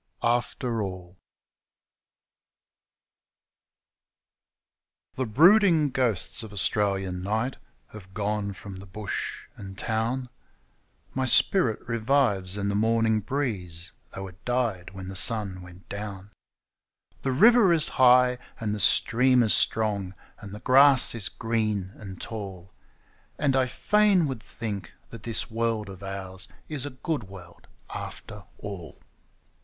''After 0.23 0.81
All 0.81 1.19
The 5.13 5.27
brooding 5.27 5.91
ghosts 5.91 6.41
of 6.41 6.51
Australian 6.51 7.21
night 7.21 7.57
have 7.89 8.15
gone 8.15 8.53
from 8.53 8.77
the 8.77 8.87
bush 8.87 9.45
and 9.55 9.77
town; 9.77 10.29
My 11.13 11.25
spirit 11.27 11.87
revives 11.87 12.57
in 12.57 12.67
the 12.69 12.73
morning 12.75 13.19
breeze, 13.19 13.91
though 14.15 14.25
it 14.27 14.43
died 14.43 14.89
when 14.95 15.07
the 15.07 15.15
sun 15.15 15.61
went 15.61 15.87
down; 15.87 16.31
The 17.21 17.31
river 17.31 17.71
is 17.71 17.89
high 18.01 18.39
and 18.59 18.73
the 18.73 18.79
stream 18.79 19.43
is 19.43 19.53
strong, 19.53 20.15
and 20.39 20.51
the 20.51 20.61
grass 20.61 21.13
is 21.13 21.29
green 21.29 21.91
and 21.97 22.19
tall, 22.19 22.73
And 23.37 23.55
I 23.55 23.67
fain 23.67 24.25
would 24.25 24.41
think 24.41 24.95
that 25.11 25.21
this 25.21 25.51
world 25.51 25.89
of 25.91 26.01
ours 26.01 26.47
is 26.67 26.87
a 26.87 26.97
good 27.05 27.25
world 27.25 27.67
after 27.91 28.45
all. 28.57 28.99